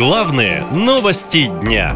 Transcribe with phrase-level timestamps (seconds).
[0.00, 1.94] Главные новости дня.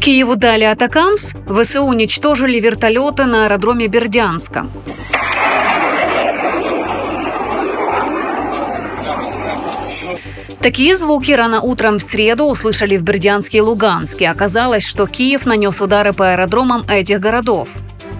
[0.00, 4.66] Киеву дали атакамс, ВСУ уничтожили вертолеты на аэродроме Бердянска.
[10.60, 14.28] Такие звуки рано утром в среду услышали в Бердянске и Луганске.
[14.28, 17.68] Оказалось, что Киев нанес удары по аэродромам этих городов.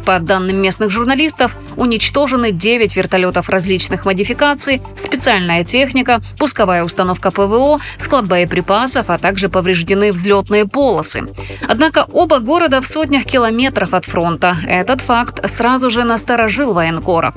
[0.06, 8.26] По данным местных журналистов, уничтожены 9 вертолетов различных модификаций, специальная техника, пусковая установка ПВО, склад
[8.26, 11.22] боеприпасов, а также повреждены взлетные полосы.
[11.68, 14.56] Однако оба города в сотнях километров от фронта.
[14.66, 17.34] Этот факт сразу же насторожил военкоров.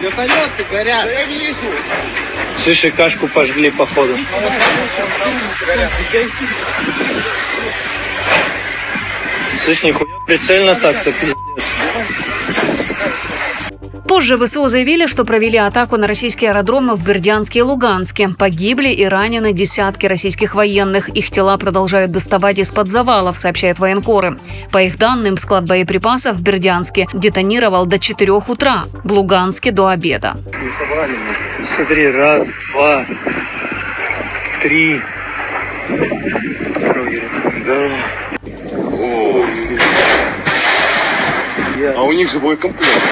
[0.00, 1.08] Вертолеты горят.
[2.62, 4.18] Слушай, кашку пожгли походу.
[9.64, 11.34] Слышь, нихуя прицельно так-то, пиздец.
[14.14, 18.28] Позже ВСУ заявили, что провели атаку на российские аэродромы в Бердянске и Луганске.
[18.28, 21.08] Погибли и ранены десятки российских военных.
[21.08, 24.38] Их тела продолжают доставать из-под завалов, сообщают военкоры.
[24.70, 30.36] По их данным, склад боеприпасов в Бердянске детонировал до 4 утра, в Луганске до обеда.
[31.74, 33.04] Смотри, раз, два,
[34.62, 35.00] три.
[41.96, 43.02] А у них же боекомплект.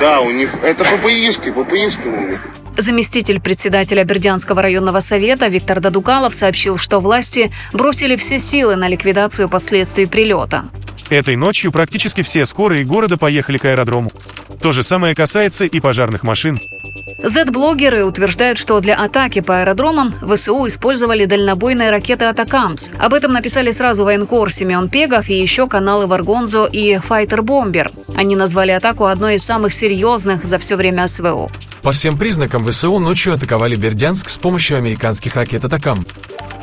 [0.00, 2.40] Да, у них это ППИшки, ППИшки у них.
[2.76, 9.48] Заместитель председателя Бердянского районного совета Виктор Дадукалов сообщил, что власти бросили все силы на ликвидацию
[9.48, 10.64] последствий прилета.
[11.10, 14.10] Этой ночью практически все скорые города поехали к аэродрому.
[14.62, 16.58] То же самое касается и пожарных машин.
[17.18, 22.90] Z-блогеры утверждают, что для атаки по аэродромам ВСУ использовали дальнобойные ракеты «Атакамс».
[22.98, 27.90] Об этом написали сразу военкор Семен Пегов и еще каналы «Варгонзо» и «Файтер Бомбер».
[28.14, 31.50] Они назвали атаку одной из самых серьезных за все время СВО.
[31.82, 36.06] По всем признакам ВСУ ночью атаковали Бердянск с помощью американских ракет «Атакам».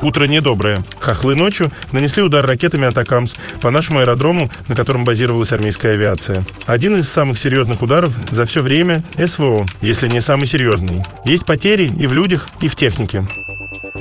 [0.02, 0.78] Утро недоброе.
[1.02, 6.46] Хохлы ночью нанесли удар ракетами «Атакамс» по нашему аэродрому, на котором базировалась армейская авиация.
[6.66, 11.02] Один из самых серьезных ударов за все время СВО, если не самый серьезный.
[11.26, 13.28] Есть потери и в людях, и в технике.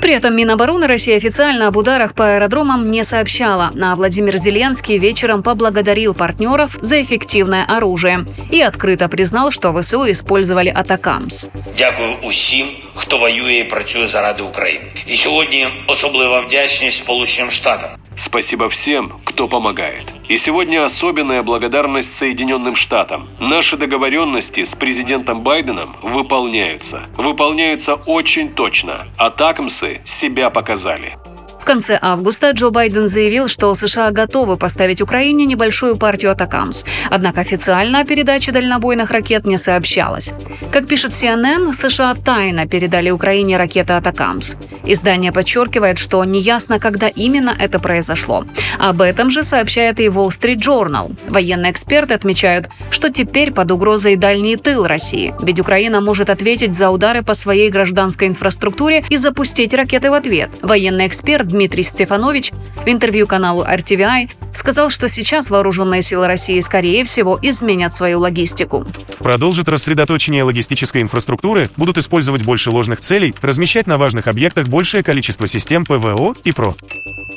[0.01, 5.44] При этом Минобороны России официально об ударах по аэродромам не сообщала, а Владимир Зеленский вечером
[5.44, 11.47] поблагодарил партнеров за эффективное оружие и открыто признал, что ВСУ использовали «Атакамс».
[11.78, 14.85] Дякую усім, хто воює і працює заради України.
[15.07, 17.89] І сьогодні особлива вдячність Сполученим Штатам.
[18.18, 20.12] Спасибо всем, кто помогает.
[20.28, 23.28] И сегодня особенная благодарность Соединенным Штатам.
[23.38, 27.02] Наши договоренности с президентом Байденом выполняются.
[27.16, 29.06] Выполняются очень точно.
[29.18, 31.16] Атакамсы себя показали.
[31.60, 36.84] В конце августа Джо Байден заявил, что США готовы поставить Украине небольшую партию «Атакамс».
[37.10, 40.32] Однако официально о передаче дальнобойных ракет не сообщалось.
[40.72, 44.56] Как пишет CNN, США тайно передали Украине ракеты «Атакамс».
[44.88, 48.44] Издание подчеркивает, что неясно, когда именно это произошло.
[48.78, 51.15] Об этом же сообщает и Wall Street Journal.
[51.28, 56.88] Военные эксперты отмечают, что теперь под угрозой дальний тыл России, ведь Украина может ответить за
[56.88, 60.48] удары по своей гражданской инфраструктуре и запустить ракеты в ответ.
[60.62, 62.53] Военный эксперт Дмитрий Стефанович
[62.84, 68.86] в интервью каналу RTVI сказал, что сейчас вооруженные силы России, скорее всего, изменят свою логистику.
[69.19, 75.47] Продолжит рассредоточение логистической инфраструктуры, будут использовать больше ложных целей, размещать на важных объектах большее количество
[75.47, 76.74] систем ПВО и ПРО.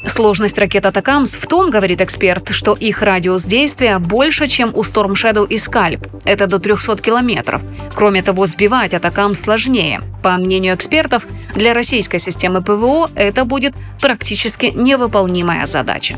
[0.07, 5.13] Сложность ракет «Атакамс» в том, говорит эксперт, что их радиус действия больше, чем у Storm
[5.13, 6.07] Shadow и Скальп.
[6.25, 7.61] Это до 300 километров.
[7.93, 10.01] Кроме того, сбивать «Атакамс» сложнее.
[10.23, 16.17] По мнению экспертов, для российской системы ПВО это будет практически невыполнимая задача.